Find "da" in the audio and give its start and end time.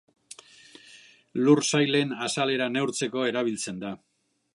3.85-3.93